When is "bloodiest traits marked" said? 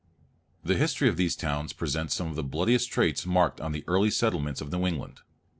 2.43-3.61